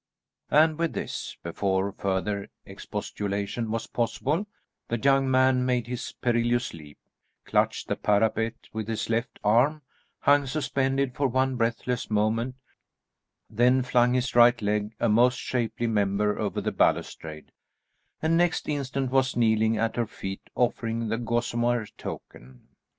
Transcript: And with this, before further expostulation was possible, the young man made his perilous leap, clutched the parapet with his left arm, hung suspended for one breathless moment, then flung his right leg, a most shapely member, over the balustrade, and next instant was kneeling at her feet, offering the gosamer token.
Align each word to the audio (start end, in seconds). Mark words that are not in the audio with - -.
And 0.49 0.79
with 0.79 0.93
this, 0.93 1.37
before 1.43 1.91
further 1.91 2.49
expostulation 2.65 3.69
was 3.69 3.85
possible, 3.85 4.47
the 4.87 4.99
young 4.99 5.29
man 5.29 5.63
made 5.63 5.85
his 5.85 6.11
perilous 6.13 6.73
leap, 6.73 6.97
clutched 7.45 7.87
the 7.87 7.95
parapet 7.95 8.55
with 8.73 8.87
his 8.87 9.11
left 9.11 9.37
arm, 9.43 9.83
hung 10.21 10.47
suspended 10.47 11.13
for 11.13 11.27
one 11.27 11.55
breathless 11.55 12.09
moment, 12.09 12.55
then 13.47 13.83
flung 13.83 14.15
his 14.15 14.33
right 14.33 14.59
leg, 14.59 14.95
a 14.99 15.07
most 15.07 15.37
shapely 15.37 15.85
member, 15.85 16.39
over 16.39 16.61
the 16.61 16.71
balustrade, 16.71 17.51
and 18.23 18.35
next 18.35 18.67
instant 18.67 19.11
was 19.11 19.35
kneeling 19.35 19.77
at 19.77 19.97
her 19.97 20.07
feet, 20.07 20.41
offering 20.55 21.09
the 21.09 21.19
gosamer 21.19 21.85
token. 21.99 22.69